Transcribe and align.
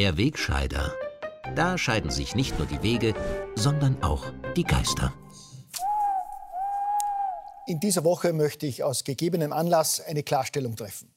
Der 0.00 0.16
Wegscheider. 0.16 0.94
Da 1.54 1.76
scheiden 1.76 2.10
sich 2.10 2.34
nicht 2.34 2.56
nur 2.58 2.66
die 2.66 2.82
Wege, 2.82 3.12
sondern 3.54 4.02
auch 4.02 4.24
die 4.56 4.64
Geister. 4.64 5.12
In 7.66 7.80
dieser 7.80 8.02
Woche 8.02 8.32
möchte 8.32 8.64
ich 8.64 8.82
aus 8.82 9.04
gegebenem 9.04 9.52
Anlass 9.52 10.00
eine 10.00 10.22
Klarstellung 10.22 10.74
treffen. 10.74 11.12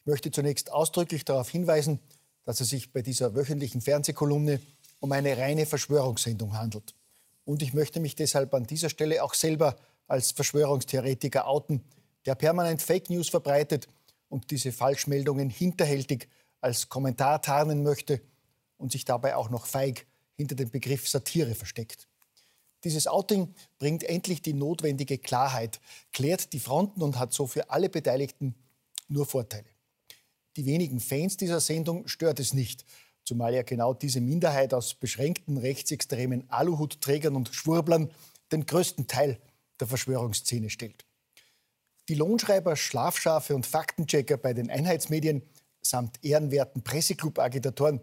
Ich 0.00 0.06
möchte 0.06 0.32
zunächst 0.32 0.72
ausdrücklich 0.72 1.24
darauf 1.24 1.48
hinweisen, 1.48 2.00
dass 2.44 2.60
es 2.60 2.70
sich 2.70 2.92
bei 2.92 3.00
dieser 3.00 3.36
wöchentlichen 3.36 3.80
Fernsehkolumne 3.80 4.58
um 4.98 5.12
eine 5.12 5.38
reine 5.38 5.64
Verschwörungssendung 5.64 6.58
handelt. 6.58 6.96
Und 7.44 7.62
ich 7.62 7.74
möchte 7.74 8.00
mich 8.00 8.16
deshalb 8.16 8.52
an 8.54 8.66
dieser 8.66 8.90
Stelle 8.90 9.22
auch 9.22 9.34
selber 9.34 9.76
als 10.08 10.32
Verschwörungstheoretiker 10.32 11.46
outen, 11.46 11.84
der 12.24 12.34
permanent 12.34 12.82
Fake 12.82 13.08
News 13.08 13.28
verbreitet 13.28 13.86
und 14.28 14.50
diese 14.50 14.72
Falschmeldungen 14.72 15.48
hinterhältig 15.48 16.28
als 16.66 16.88
Kommentar 16.88 17.40
tarnen 17.42 17.84
möchte 17.84 18.20
und 18.76 18.90
sich 18.90 19.04
dabei 19.04 19.36
auch 19.36 19.50
noch 19.50 19.66
feig 19.66 20.04
hinter 20.34 20.56
dem 20.56 20.68
Begriff 20.68 21.08
Satire 21.08 21.54
versteckt. 21.54 22.08
Dieses 22.82 23.06
Outing 23.06 23.54
bringt 23.78 24.02
endlich 24.02 24.42
die 24.42 24.52
notwendige 24.52 25.16
Klarheit, 25.16 25.80
klärt 26.12 26.52
die 26.52 26.58
Fronten 26.58 27.02
und 27.02 27.20
hat 27.20 27.32
so 27.32 27.46
für 27.46 27.70
alle 27.70 27.88
Beteiligten 27.88 28.56
nur 29.06 29.26
Vorteile. 29.26 29.68
Die 30.56 30.66
wenigen 30.66 30.98
Fans 30.98 31.36
dieser 31.36 31.60
Sendung 31.60 32.08
stört 32.08 32.40
es 32.40 32.52
nicht, 32.52 32.84
zumal 33.24 33.54
ja 33.54 33.62
genau 33.62 33.94
diese 33.94 34.20
Minderheit 34.20 34.74
aus 34.74 34.94
beschränkten 34.94 35.58
rechtsextremen 35.58 36.50
Aluhutträgern 36.50 37.36
und 37.36 37.54
Schwurblern 37.54 38.10
den 38.50 38.66
größten 38.66 39.06
Teil 39.06 39.38
der 39.78 39.86
Verschwörungsszene 39.86 40.68
stellt. 40.68 41.06
Die 42.08 42.14
Lohnschreiber, 42.14 42.74
Schlafschafe 42.74 43.54
und 43.54 43.66
Faktenchecker 43.66 44.36
bei 44.36 44.52
den 44.52 44.68
Einheitsmedien 44.68 45.42
samt 45.88 46.22
ehrenwerten 46.22 46.82
Presseclub-Agitatoren 46.82 48.00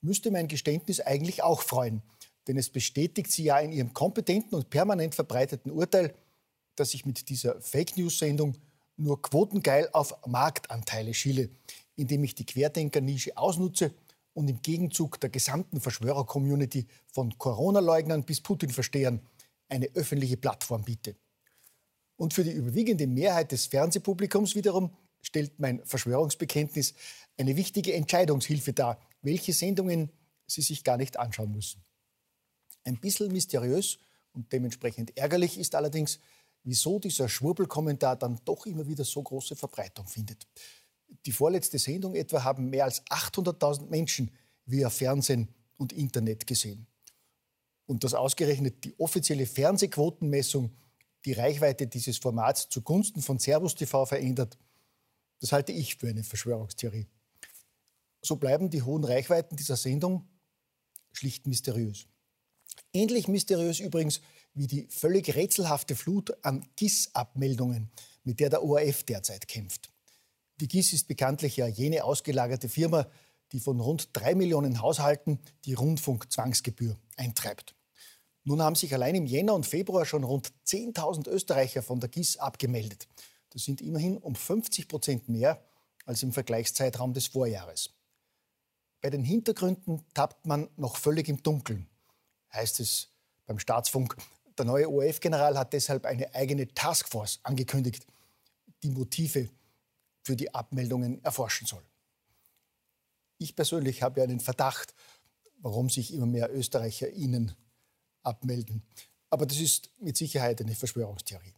müsste 0.00 0.30
mein 0.30 0.48
Geständnis 0.48 1.00
eigentlich 1.00 1.42
auch 1.42 1.62
freuen. 1.62 2.02
Denn 2.46 2.56
es 2.56 2.70
bestätigt 2.70 3.30
sie 3.32 3.44
ja 3.44 3.58
in 3.58 3.72
ihrem 3.72 3.92
kompetenten 3.92 4.54
und 4.56 4.70
permanent 4.70 5.14
verbreiteten 5.14 5.72
Urteil, 5.72 6.14
dass 6.76 6.94
ich 6.94 7.04
mit 7.04 7.28
dieser 7.28 7.60
Fake 7.60 7.96
News-Sendung 7.96 8.56
nur 8.96 9.20
quotengeil 9.20 9.88
auf 9.92 10.14
Marktanteile 10.26 11.12
schiele, 11.12 11.50
indem 11.96 12.24
ich 12.24 12.34
die 12.34 12.46
Querdenker-Nische 12.46 13.36
ausnutze 13.36 13.92
und 14.32 14.48
im 14.48 14.62
Gegenzug 14.62 15.18
der 15.20 15.30
gesamten 15.30 15.80
Verschwörer-Community 15.80 16.86
von 17.12 17.36
Corona-Leugnern 17.38 18.24
bis 18.24 18.40
Putin-Verstehern 18.40 19.20
eine 19.68 19.88
öffentliche 19.94 20.36
Plattform 20.36 20.84
biete. 20.84 21.16
Und 22.16 22.32
für 22.32 22.44
die 22.44 22.52
überwiegende 22.52 23.06
Mehrheit 23.06 23.52
des 23.52 23.66
Fernsehpublikums 23.66 24.54
wiederum 24.54 24.90
stellt 25.22 25.58
mein 25.58 25.84
Verschwörungsbekenntnis 25.84 26.94
eine 27.36 27.56
wichtige 27.56 27.94
Entscheidungshilfe 27.94 28.72
dar, 28.72 29.00
welche 29.22 29.52
Sendungen 29.52 30.10
sie 30.46 30.62
sich 30.62 30.84
gar 30.84 30.96
nicht 30.96 31.18
anschauen 31.18 31.52
müssen. 31.52 31.82
Ein 32.84 33.00
bisschen 33.00 33.32
mysteriös 33.32 33.98
und 34.32 34.52
dementsprechend 34.52 35.16
ärgerlich 35.16 35.58
ist 35.58 35.74
allerdings, 35.74 36.20
wieso 36.62 36.98
dieser 36.98 37.28
Schwurbelkommentar 37.28 38.16
dann 38.16 38.40
doch 38.44 38.66
immer 38.66 38.86
wieder 38.86 39.04
so 39.04 39.22
große 39.22 39.56
Verbreitung 39.56 40.06
findet. 40.06 40.46
Die 41.24 41.32
vorletzte 41.32 41.78
Sendung 41.78 42.14
etwa 42.14 42.44
haben 42.44 42.70
mehr 42.70 42.84
als 42.84 43.04
800.000 43.06 43.88
Menschen 43.88 44.30
via 44.64 44.90
Fernsehen 44.90 45.48
und 45.76 45.92
Internet 45.92 46.46
gesehen. 46.46 46.86
Und 47.86 48.02
dass 48.02 48.14
ausgerechnet 48.14 48.84
die 48.84 48.98
offizielle 48.98 49.46
Fernsehquotenmessung 49.46 50.76
die 51.24 51.32
Reichweite 51.32 51.86
dieses 51.86 52.18
Formats 52.18 52.68
zugunsten 52.68 53.22
von 53.22 53.38
Servus 53.38 53.74
TV 53.74 54.06
verändert, 54.06 54.58
das 55.40 55.52
halte 55.52 55.72
ich 55.72 55.96
für 55.96 56.08
eine 56.08 56.24
Verschwörungstheorie. 56.24 57.06
So 58.22 58.36
bleiben 58.36 58.70
die 58.70 58.82
hohen 58.82 59.04
Reichweiten 59.04 59.56
dieser 59.56 59.76
Sendung 59.76 60.28
schlicht 61.12 61.46
mysteriös. 61.46 62.06
Ähnlich 62.92 63.28
mysteriös 63.28 63.80
übrigens 63.80 64.20
wie 64.54 64.66
die 64.66 64.86
völlig 64.88 65.34
rätselhafte 65.34 65.94
Flut 65.94 66.32
an 66.44 66.66
GIS-Abmeldungen, 66.76 67.90
mit 68.24 68.40
der 68.40 68.50
der 68.50 68.62
ORF 68.62 69.04
derzeit 69.04 69.46
kämpft. 69.48 69.90
Die 70.60 70.68
GIS 70.68 70.94
ist 70.94 71.08
bekanntlich 71.08 71.58
ja 71.58 71.66
jene 71.66 72.04
ausgelagerte 72.04 72.68
Firma, 72.68 73.06
die 73.52 73.60
von 73.60 73.78
rund 73.80 74.10
drei 74.14 74.34
Millionen 74.34 74.80
Haushalten 74.80 75.38
die 75.66 75.74
Rundfunkzwangsgebühr 75.74 76.96
eintreibt. 77.16 77.74
Nun 78.44 78.62
haben 78.62 78.76
sich 78.76 78.94
allein 78.94 79.14
im 79.14 79.26
Jänner 79.26 79.54
und 79.54 79.66
Februar 79.66 80.06
schon 80.06 80.24
rund 80.24 80.52
10.000 80.66 81.28
Österreicher 81.28 81.82
von 81.82 82.00
der 82.00 82.08
GIS 82.08 82.38
abgemeldet. 82.38 83.08
Das 83.50 83.64
sind 83.64 83.80
immerhin 83.80 84.18
um 84.18 84.34
50 84.34 84.88
Prozent 84.88 85.28
mehr 85.28 85.62
als 86.04 86.22
im 86.22 86.32
Vergleichszeitraum 86.32 87.12
des 87.12 87.28
Vorjahres. 87.28 87.90
Bei 89.00 89.10
den 89.10 89.24
Hintergründen 89.24 90.04
tappt 90.14 90.46
man 90.46 90.68
noch 90.76 90.96
völlig 90.96 91.28
im 91.28 91.42
Dunkeln, 91.42 91.88
heißt 92.52 92.80
es 92.80 93.08
beim 93.46 93.58
Staatsfunk. 93.58 94.16
Der 94.58 94.64
neue 94.64 94.90
ORF-General 94.90 95.58
hat 95.58 95.72
deshalb 95.72 96.06
eine 96.06 96.34
eigene 96.34 96.72
Taskforce 96.72 97.40
angekündigt, 97.42 98.06
die 98.82 98.90
Motive 98.90 99.50
für 100.22 100.36
die 100.36 100.54
Abmeldungen 100.54 101.22
erforschen 101.22 101.66
soll. 101.66 101.84
Ich 103.38 103.54
persönlich 103.54 104.02
habe 104.02 104.22
einen 104.22 104.40
Verdacht, 104.40 104.94
warum 105.58 105.90
sich 105.90 106.12
immer 106.12 106.26
mehr 106.26 106.52
Österreicher 106.54 107.10
Ihnen 107.10 107.54
abmelden. 108.22 108.82
Aber 109.30 109.46
das 109.46 109.58
ist 109.58 109.90
mit 110.00 110.16
Sicherheit 110.16 110.60
eine 110.60 110.74
Verschwörungstheorie. 110.74 111.54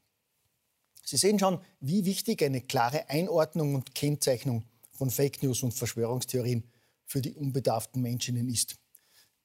Sie 1.08 1.16
sehen 1.16 1.38
schon, 1.38 1.58
wie 1.80 2.04
wichtig 2.04 2.42
eine 2.42 2.60
klare 2.60 3.08
Einordnung 3.08 3.74
und 3.74 3.94
Kennzeichnung 3.94 4.64
von 4.92 5.10
Fake 5.10 5.42
News 5.42 5.62
und 5.62 5.72
Verschwörungstheorien 5.72 6.64
für 7.06 7.22
die 7.22 7.32
unbedarften 7.32 8.02
Menschen 8.02 8.36
ist. 8.50 8.76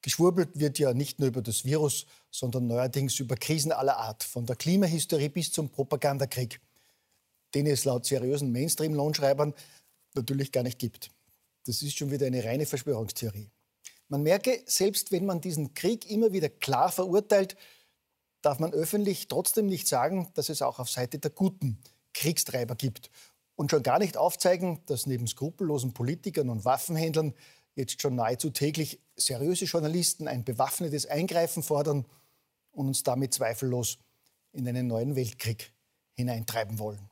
Geschwurbelt 0.02 0.60
wird 0.60 0.78
ja 0.78 0.94
nicht 0.94 1.20
nur 1.20 1.30
über 1.30 1.42
das 1.42 1.64
Virus, 1.64 2.06
sondern 2.30 2.68
neuerdings 2.68 3.18
über 3.22 3.38
Krisen 3.38 3.72
aller 3.72 3.96
Art, 3.96 4.26
von 4.26 4.46
der 4.46 4.58
Klimahysterie 4.58 5.30
bis 5.30 5.54
zum 5.54 5.70
Propagandakrieg, 5.70 6.60
den 7.54 7.66
es 7.68 7.86
laut 7.86 8.06
seriösen 8.06 8.52
Mainstream-Lohnschreibern 8.52 9.54
natürlich 10.16 10.52
gar 10.52 10.64
nicht 10.64 10.80
gibt. 10.80 11.12
Das 11.66 11.82
ist 11.82 11.98
schon 11.98 12.12
wieder 12.12 12.28
eine 12.28 12.44
reine 12.44 12.66
Verschwörungstheorie. 12.66 13.50
Man 14.10 14.24
merke, 14.24 14.64
selbst 14.66 15.14
wenn 15.14 15.26
man 15.26 15.40
diesen 15.40 15.74
Krieg 15.74 16.12
immer 16.12 16.34
wieder 16.34 16.50
klar 16.50 16.92
verurteilt, 16.92 17.56
darf 18.44 18.60
man 18.60 18.74
öffentlich 18.74 19.28
trotzdem 19.28 19.66
nicht 19.66 19.88
sagen, 19.88 20.30
dass 20.36 20.50
es 20.50 20.62
auch 20.62 20.78
auf 20.78 20.90
Seite 20.90 21.18
der 21.18 21.32
Guten 21.32 21.80
Kriegstreiber 22.14 22.76
gibt. 22.76 23.10
Und 23.56 23.72
schon 23.72 23.84
gar 23.84 24.00
nicht 24.00 24.18
aufzeigen, 24.18 24.82
dass 24.86 25.06
neben 25.06 25.28
skrupellosen 25.28 25.94
Politikern 25.94 26.50
und 26.50 26.66
Waffenhändlern 26.66 27.34
jetzt 27.76 28.02
schon 28.02 28.16
nahezu 28.16 28.50
täglich 28.50 29.00
seriöse 29.16 29.66
Journalisten 29.66 30.28
ein 30.28 30.44
bewaffnetes 30.44 31.06
Eingreifen 31.06 31.64
fordern 31.64 32.06
und 32.72 32.88
uns 32.88 33.04
damit 33.04 33.34
zweifellos 33.34 33.98
in 34.52 34.68
einen 34.68 34.88
neuen 34.88 35.16
Weltkrieg 35.16 35.72
hineintreiben 36.14 36.80
wollen. 36.80 37.10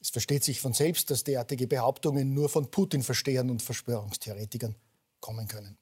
Es 0.00 0.10
versteht 0.10 0.44
sich 0.44 0.60
von 0.60 0.72
selbst, 0.72 1.10
dass 1.10 1.24
derartige 1.24 1.66
Behauptungen 1.66 2.32
nur 2.32 2.48
von 2.48 2.70
Putin-Verstehern 2.70 3.50
und 3.50 3.62
Verschwörungstheoretikern 3.62 4.76
kommen 5.20 5.48
können. 5.48 5.78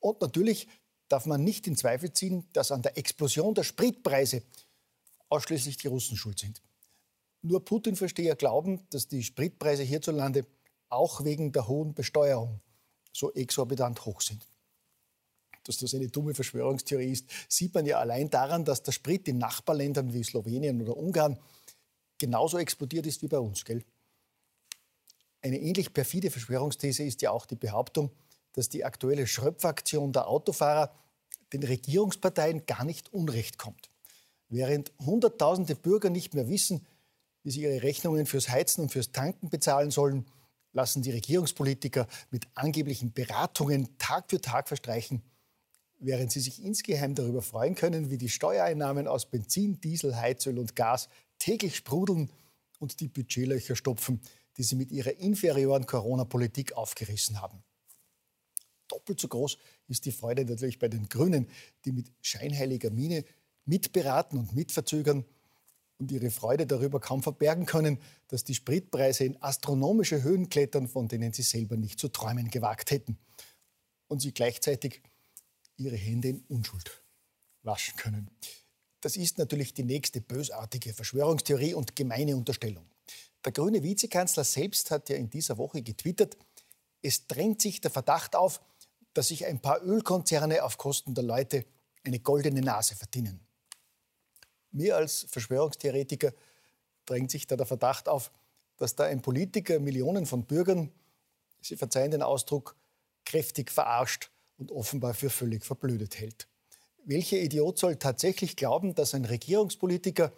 Und 0.00 0.20
natürlich 0.20 0.68
darf 1.08 1.26
man 1.26 1.42
nicht 1.42 1.66
in 1.66 1.76
Zweifel 1.76 2.12
ziehen, 2.12 2.46
dass 2.52 2.70
an 2.70 2.82
der 2.82 2.96
Explosion 2.98 3.54
der 3.54 3.64
Spritpreise 3.64 4.42
ausschließlich 5.28 5.76
die 5.76 5.88
Russen 5.88 6.16
schuld 6.16 6.38
sind. 6.38 6.62
Nur 7.42 7.64
Putin-Versteher 7.64 8.36
glauben, 8.36 8.86
dass 8.90 9.08
die 9.08 9.22
Spritpreise 9.22 9.82
hierzulande 9.82 10.46
auch 10.88 11.24
wegen 11.24 11.52
der 11.52 11.68
hohen 11.68 11.94
Besteuerung 11.94 12.60
so 13.12 13.32
exorbitant 13.32 14.04
hoch 14.04 14.20
sind. 14.20 14.46
Dass 15.64 15.76
das 15.76 15.94
eine 15.94 16.08
dumme 16.08 16.34
Verschwörungstheorie 16.34 17.12
ist, 17.12 17.26
sieht 17.48 17.74
man 17.74 17.84
ja 17.84 17.98
allein 17.98 18.30
daran, 18.30 18.64
dass 18.64 18.82
der 18.82 18.92
Sprit 18.92 19.28
in 19.28 19.38
Nachbarländern 19.38 20.12
wie 20.12 20.24
Slowenien 20.24 20.80
oder 20.80 20.96
Ungarn 20.96 21.38
genauso 22.16 22.58
explodiert 22.58 23.06
ist 23.06 23.22
wie 23.22 23.28
bei 23.28 23.38
uns. 23.38 23.64
Gell? 23.64 23.84
Eine 25.42 25.58
ähnlich 25.58 25.92
perfide 25.92 26.30
Verschwörungsthese 26.30 27.04
ist 27.04 27.22
ja 27.22 27.30
auch 27.30 27.46
die 27.46 27.54
Behauptung, 27.54 28.10
dass 28.58 28.68
die 28.68 28.84
aktuelle 28.84 29.28
Schröpfaktion 29.28 30.12
der 30.12 30.26
Autofahrer 30.26 30.92
den 31.52 31.62
Regierungsparteien 31.62 32.66
gar 32.66 32.84
nicht 32.84 33.12
unrecht 33.12 33.56
kommt. 33.56 33.88
Während 34.48 34.90
Hunderttausende 34.98 35.76
Bürger 35.76 36.10
nicht 36.10 36.34
mehr 36.34 36.48
wissen, 36.48 36.84
wie 37.44 37.52
sie 37.52 37.62
ihre 37.62 37.84
Rechnungen 37.84 38.26
fürs 38.26 38.48
Heizen 38.48 38.82
und 38.82 38.90
fürs 38.90 39.12
Tanken 39.12 39.48
bezahlen 39.48 39.92
sollen, 39.92 40.26
lassen 40.72 41.02
die 41.02 41.12
Regierungspolitiker 41.12 42.08
mit 42.32 42.48
angeblichen 42.54 43.12
Beratungen 43.12 43.96
Tag 43.96 44.28
für 44.28 44.40
Tag 44.40 44.66
verstreichen, 44.66 45.22
während 46.00 46.32
sie 46.32 46.40
sich 46.40 46.60
insgeheim 46.60 47.14
darüber 47.14 47.42
freuen 47.42 47.76
können, 47.76 48.10
wie 48.10 48.18
die 48.18 48.28
Steuereinnahmen 48.28 49.06
aus 49.06 49.26
Benzin, 49.26 49.80
Diesel, 49.80 50.16
Heizöl 50.16 50.58
und 50.58 50.74
Gas 50.74 51.08
täglich 51.38 51.76
sprudeln 51.76 52.32
und 52.80 52.98
die 52.98 53.06
Budgetlöcher 53.06 53.76
stopfen, 53.76 54.20
die 54.56 54.64
sie 54.64 54.74
mit 54.74 54.90
ihrer 54.90 55.12
inferioren 55.12 55.86
Corona-Politik 55.86 56.72
aufgerissen 56.72 57.40
haben 57.40 57.62
doppelt 59.08 59.20
so 59.20 59.28
groß 59.28 59.58
ist 59.88 60.04
die 60.04 60.12
Freude 60.12 60.44
natürlich 60.44 60.78
bei 60.78 60.88
den 60.88 61.08
Grünen, 61.08 61.48
die 61.84 61.92
mit 61.92 62.12
scheinheiliger 62.20 62.90
Miene 62.90 63.24
mitberaten 63.64 64.38
und 64.38 64.54
mitverzögern 64.54 65.24
und 65.98 66.12
ihre 66.12 66.30
Freude 66.30 66.66
darüber 66.66 67.00
kaum 67.00 67.22
verbergen 67.22 67.66
können, 67.66 67.98
dass 68.28 68.44
die 68.44 68.54
Spritpreise 68.54 69.24
in 69.24 69.42
astronomische 69.42 70.22
Höhen 70.22 70.48
klettern, 70.48 70.88
von 70.88 71.08
denen 71.08 71.32
sie 71.32 71.42
selber 71.42 71.76
nicht 71.76 71.98
zu 71.98 72.08
träumen 72.08 72.50
gewagt 72.50 72.90
hätten. 72.90 73.18
und 74.10 74.20
sie 74.20 74.32
gleichzeitig 74.32 75.02
ihre 75.76 75.96
Hände 75.96 76.28
in 76.28 76.42
Unschuld 76.48 77.02
waschen 77.62 77.94
können. 77.96 78.30
Das 79.02 79.16
ist 79.16 79.36
natürlich 79.36 79.74
die 79.74 79.84
nächste 79.84 80.22
bösartige 80.22 80.94
Verschwörungstheorie 80.94 81.74
und 81.74 81.94
gemeine 81.94 82.34
Unterstellung. 82.34 82.86
Der 83.44 83.52
grüne 83.52 83.82
Vizekanzler 83.82 84.44
selbst 84.44 84.90
hat 84.90 85.10
ja 85.10 85.16
in 85.16 85.28
dieser 85.28 85.58
Woche 85.58 85.82
getwittert, 85.82 86.38
es 87.02 87.26
drängt 87.26 87.60
sich 87.60 87.80
der 87.80 87.90
Verdacht 87.90 88.34
auf, 88.34 88.60
dass 89.18 89.26
sich 89.26 89.46
ein 89.46 89.58
paar 89.58 89.82
Ölkonzerne 89.82 90.62
auf 90.62 90.78
Kosten 90.78 91.12
der 91.12 91.24
Leute 91.24 91.64
eine 92.04 92.20
goldene 92.20 92.60
Nase 92.60 92.94
verdienen. 92.94 93.40
Mir 94.70 94.94
als 94.94 95.26
Verschwörungstheoretiker 95.28 96.32
drängt 97.04 97.32
sich 97.32 97.48
da 97.48 97.56
der 97.56 97.66
Verdacht 97.66 98.08
auf, 98.08 98.30
dass 98.76 98.94
da 98.94 99.06
ein 99.06 99.20
Politiker 99.20 99.80
Millionen 99.80 100.24
von 100.24 100.44
Bürgern, 100.44 100.92
Sie 101.60 101.76
verzeihen 101.76 102.12
den 102.12 102.22
Ausdruck, 102.22 102.76
kräftig 103.24 103.72
verarscht 103.72 104.30
und 104.56 104.70
offenbar 104.70 105.14
für 105.14 105.30
völlig 105.30 105.64
verblödet 105.64 106.20
hält. 106.20 106.46
Welcher 107.04 107.38
Idiot 107.38 107.76
soll 107.76 107.96
tatsächlich 107.96 108.54
glauben, 108.54 108.94
dass 108.94 109.14
ein 109.14 109.24
Regierungspolitiker, 109.24 110.32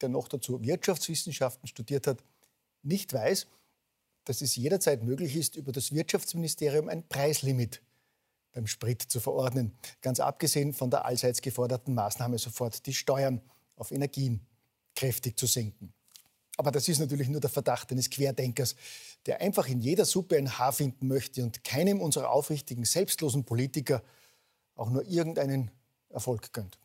der 0.00 0.08
noch 0.08 0.28
dazu 0.28 0.62
Wirtschaftswissenschaften 0.62 1.68
studiert 1.68 2.06
hat, 2.06 2.24
nicht 2.82 3.12
weiß, 3.12 3.46
dass 4.24 4.40
es 4.40 4.56
jederzeit 4.56 5.02
möglich 5.02 5.36
ist, 5.36 5.56
über 5.56 5.70
das 5.70 5.92
Wirtschaftsministerium 5.92 6.88
ein 6.88 7.06
Preislimit 7.06 7.82
beim 8.56 8.66
Sprit 8.66 9.02
zu 9.02 9.20
verordnen. 9.20 9.76
Ganz 10.00 10.18
abgesehen 10.18 10.72
von 10.72 10.90
der 10.90 11.04
allseits 11.04 11.42
geforderten 11.42 11.92
Maßnahme, 11.92 12.38
sofort 12.38 12.86
die 12.86 12.94
Steuern 12.94 13.42
auf 13.76 13.90
Energien 13.90 14.40
kräftig 14.94 15.38
zu 15.38 15.46
senken. 15.46 15.92
Aber 16.56 16.70
das 16.70 16.88
ist 16.88 16.98
natürlich 16.98 17.28
nur 17.28 17.42
der 17.42 17.50
Verdacht 17.50 17.92
eines 17.92 18.08
Querdenkers, 18.08 18.74
der 19.26 19.42
einfach 19.42 19.68
in 19.68 19.80
jeder 19.80 20.06
Suppe 20.06 20.38
ein 20.38 20.58
Haar 20.58 20.72
finden 20.72 21.06
möchte 21.06 21.42
und 21.44 21.64
keinem 21.64 22.00
unserer 22.00 22.30
aufrichtigen, 22.30 22.86
selbstlosen 22.86 23.44
Politiker 23.44 24.02
auch 24.74 24.88
nur 24.88 25.06
irgendeinen 25.06 25.70
Erfolg 26.08 26.50
gönnt. 26.54 26.78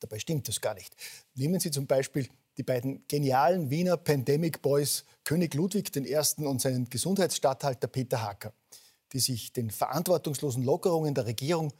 Dabei 0.00 0.18
stimmt 0.18 0.48
das 0.48 0.60
gar 0.60 0.74
nicht. 0.74 0.96
Nehmen 1.34 1.60
Sie 1.60 1.70
zum 1.70 1.86
Beispiel 1.86 2.28
die 2.56 2.64
beiden 2.64 3.04
genialen 3.06 3.70
Wiener 3.70 3.96
Pandemic 3.96 4.60
Boys 4.60 5.04
König 5.22 5.54
Ludwig 5.54 5.94
I. 5.94 6.44
und 6.44 6.60
seinen 6.60 6.90
Gesundheitsstatthalter 6.90 7.86
Peter 7.86 8.22
Hacker, 8.22 8.52
die 9.12 9.20
sich 9.20 9.52
den 9.52 9.70
verantwortungslosen 9.70 10.62
Lockerungen 10.62 11.14
der 11.14 11.26
Regierung 11.26 11.72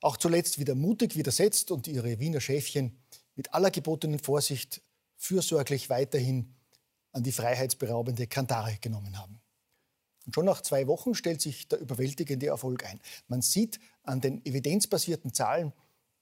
auch 0.00 0.16
zuletzt 0.16 0.58
wieder 0.58 0.74
mutig 0.74 1.16
widersetzt 1.16 1.70
und 1.70 1.86
ihre 1.86 2.18
Wiener 2.18 2.40
Schäfchen 2.40 2.96
mit 3.34 3.52
aller 3.54 3.70
gebotenen 3.70 4.18
Vorsicht 4.18 4.82
fürsorglich 5.16 5.90
weiterhin 5.90 6.54
an 7.12 7.22
die 7.22 7.32
freiheitsberaubende 7.32 8.26
Kantare 8.26 8.78
genommen 8.80 9.18
haben. 9.18 9.40
Und 10.26 10.34
schon 10.34 10.46
nach 10.46 10.62
zwei 10.62 10.86
Wochen 10.86 11.14
stellt 11.14 11.40
sich 11.40 11.68
der 11.68 11.80
überwältigende 11.80 12.46
Erfolg 12.46 12.84
ein. 12.84 13.00
Man 13.28 13.42
sieht 13.42 13.80
an 14.02 14.20
den 14.20 14.44
evidenzbasierten 14.44 15.34
Zahlen, 15.34 15.72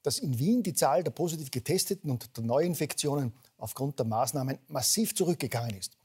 dass 0.02 0.18
in 0.18 0.38
Wien 0.38 0.62
die 0.62 0.74
Zahl 0.74 1.04
der 1.04 1.10
positiv 1.10 1.50
getesteten 1.50 2.10
und 2.10 2.36
der 2.36 2.44
Neuinfektionen 2.44 3.32
aufgrund 3.56 3.98
der 3.98 4.06
Maßnahmen 4.06 4.58
massiv 4.68 5.14
zurückgegangen 5.14 5.76
ist 5.76 5.96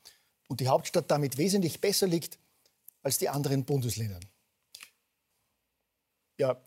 und 0.48 0.60
die 0.60 0.68
Hauptstadt 0.68 1.10
damit 1.10 1.38
wesentlich 1.38 1.80
besser 1.80 2.08
liegt 2.08 2.40
als 3.02 3.18
die 3.18 3.30
anderen 3.30 3.66
Bundesländer. 3.66 4.20
Ja, 6.38 6.62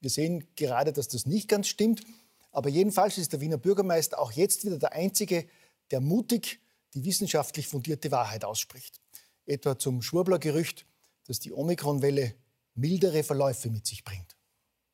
wir 0.00 0.10
sehen 0.10 0.48
gerade, 0.56 0.92
dass 0.92 1.08
das 1.08 1.26
nicht 1.26 1.48
ganz 1.48 1.68
stimmt. 1.68 2.02
Aber 2.50 2.68
jedenfalls 2.68 3.16
ist 3.18 3.32
der 3.32 3.40
Wiener 3.40 3.56
Bürgermeister 3.56 4.18
auch 4.18 4.32
jetzt 4.32 4.64
wieder 4.64 4.78
der 4.78 4.92
Einzige, 4.92 5.46
der 5.90 6.00
mutig 6.00 6.60
die 6.94 7.04
wissenschaftlich 7.04 7.68
fundierte 7.68 8.10
Wahrheit 8.10 8.44
ausspricht. 8.44 9.00
Etwa 9.46 9.78
zum 9.78 10.02
Schwurbler-Gerücht, 10.02 10.86
dass 11.26 11.40
die 11.40 11.52
Omikron-Welle 11.52 12.34
mildere 12.74 13.22
Verläufe 13.22 13.70
mit 13.70 13.86
sich 13.86 14.04
bringt. 14.04 14.36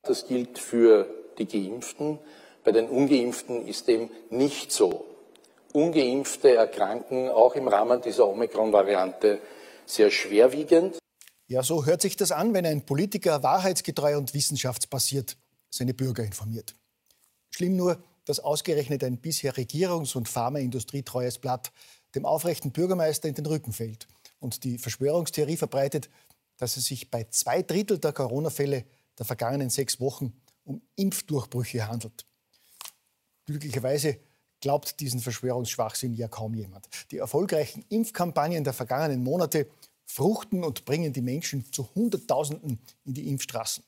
Das 0.03 0.27
gilt 0.27 0.59
für 0.59 1.09
die 1.39 1.47
Geimpften. 1.47 2.19
Bei 2.65 2.73
den 2.73 2.89
Ungeimpften 2.89 3.67
ist 3.67 3.89
dem 3.89 4.11
nicht 4.31 4.73
so. 4.73 5.05
Ungeimpfte 5.73 6.55
erkranken 6.55 7.29
auch 7.29 7.55
im 7.55 7.69
Rahmen 7.69 8.01
dieser 8.01 8.27
Omikron-Variante 8.29 9.41
sehr 9.87 10.11
schwerwiegend. 10.11 10.99
Ja, 11.49 11.63
so 11.63 11.87
hört 11.87 12.03
sich 12.03 12.15
das 12.17 12.31
an, 12.31 12.53
wenn 12.53 12.67
ein 12.67 12.85
Politiker 12.85 13.43
wahrheitsgetreu 13.43 14.19
und 14.19 14.35
wissenschaftsbasiert 14.35 15.39
seine 15.71 15.95
Bürger 15.95 16.23
informiert. 16.23 16.77
Schlimm 17.51 17.75
nur, 17.75 18.03
dass 18.27 18.39
ausgerechnet 18.39 19.03
ein 19.03 19.19
bisher 19.19 19.55
regierungs- 19.55 20.15
und 20.15 20.29
pharmaindustrietreues 20.29 21.39
Blatt 21.39 21.73
dem 22.15 22.27
aufrechten 22.27 22.71
Bürgermeister 22.71 23.29
in 23.29 23.35
den 23.35 23.47
Rücken 23.47 23.73
fällt 23.73 24.07
und 24.39 24.63
die 24.65 24.77
Verschwörungstheorie 24.77 25.57
verbreitet, 25.57 26.11
dass 26.59 26.77
es 26.77 26.85
sich 26.85 27.11
bei 27.11 27.25
zwei 27.25 27.63
Drittel 27.63 27.99
der 27.99 28.13
Corona-Fälle 28.13 28.85
der 29.19 29.25
vergangenen 29.25 29.71
sechs 29.71 30.01
Wochen 30.01 30.35
um 30.65 30.83
Impfdurchbrüche 30.97 31.89
handelt. 31.89 32.27
Glücklicherweise 33.47 34.19
glaubt 34.61 35.01
diesen 35.01 35.21
Verschwörungsschwachsinn 35.21 36.13
ja 36.13 36.29
kaum 36.29 36.55
jemand. 36.55 36.89
Die 37.11 37.19
erfolgreichen 37.19 37.87
Impfkampagnen 37.89 38.65
der 38.65 38.75
vergangenen 38.75 39.23
Monate 39.23 39.67
fruchten 40.09 40.65
und 40.65 40.85
bringen 40.85 41.13
die 41.13 41.21
Menschen 41.21 41.71
zu 41.73 41.89
Hunderttausenden 41.95 42.79
in 43.05 43.15
die 43.15 43.29
Impfstraßen. 43.29 43.85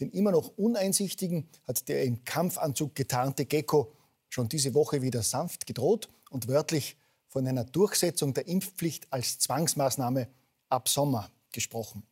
Den 0.00 0.10
immer 0.10 0.32
noch 0.32 0.56
Uneinsichtigen 0.56 1.48
hat 1.66 1.88
der 1.88 2.04
im 2.04 2.24
Kampfanzug 2.24 2.94
getarnte 2.94 3.44
Gecko 3.44 3.92
schon 4.28 4.48
diese 4.48 4.74
Woche 4.74 5.02
wieder 5.02 5.22
sanft 5.22 5.66
gedroht 5.66 6.08
und 6.30 6.48
wörtlich 6.48 6.96
von 7.28 7.46
einer 7.46 7.64
Durchsetzung 7.64 8.34
der 8.34 8.46
Impfpflicht 8.46 9.06
als 9.10 9.38
Zwangsmaßnahme 9.38 10.28
ab 10.68 10.88
Sommer 10.88 11.30
gesprochen. 11.52 12.04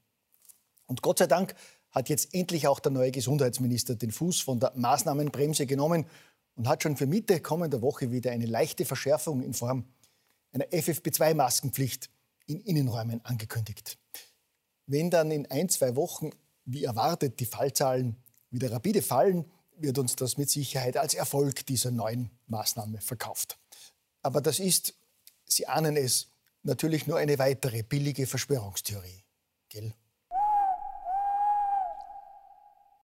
Und 0.86 1.02
Gott 1.02 1.18
sei 1.18 1.26
Dank 1.26 1.54
hat 1.90 2.08
jetzt 2.08 2.34
endlich 2.34 2.66
auch 2.66 2.80
der 2.80 2.92
neue 2.92 3.10
Gesundheitsminister 3.10 3.94
den 3.94 4.10
Fuß 4.10 4.40
von 4.40 4.60
der 4.60 4.72
Maßnahmenbremse 4.74 5.66
genommen 5.66 6.06
und 6.54 6.68
hat 6.68 6.82
schon 6.82 6.96
für 6.96 7.06
Mitte 7.06 7.40
kommender 7.40 7.82
Woche 7.82 8.10
wieder 8.10 8.30
eine 8.30 8.46
leichte 8.46 8.84
Verschärfung 8.84 9.42
in 9.42 9.54
Form 9.54 9.84
einer 10.52 10.66
FFP2-Maskenpflicht 10.66 12.08
in 12.52 12.60
Innenräumen 12.60 13.24
angekündigt. 13.24 13.98
Wenn 14.86 15.10
dann 15.10 15.30
in 15.30 15.50
ein, 15.50 15.68
zwei 15.68 15.96
Wochen 15.96 16.30
wie 16.64 16.84
erwartet 16.84 17.40
die 17.40 17.46
Fallzahlen 17.46 18.16
wieder 18.50 18.70
rapide 18.70 19.02
fallen, 19.02 19.50
wird 19.76 19.98
uns 19.98 20.16
das 20.16 20.36
mit 20.36 20.50
Sicherheit 20.50 20.96
als 20.96 21.14
Erfolg 21.14 21.66
dieser 21.66 21.90
neuen 21.90 22.30
Maßnahme 22.46 23.00
verkauft. 23.00 23.58
Aber 24.22 24.40
das 24.40 24.60
ist, 24.60 24.94
Sie 25.44 25.66
ahnen 25.66 25.96
es, 25.96 26.28
natürlich 26.62 27.06
nur 27.06 27.18
eine 27.18 27.38
weitere 27.38 27.82
billige 27.82 28.26
Verschwörungstheorie. 28.26 29.24
Gell? 29.68 29.94